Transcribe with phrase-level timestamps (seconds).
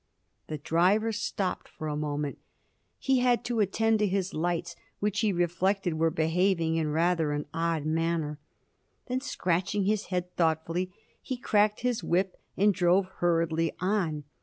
[0.47, 2.39] The driver stopped for a moment.
[2.97, 7.45] He had to attend to his lights, which, he reflected, were behaving in rather an
[7.53, 8.39] odd manner.
[9.05, 10.91] Then, scratching his head thoughtfully,
[11.21, 14.23] he cracked his whip and drove hurriedly on.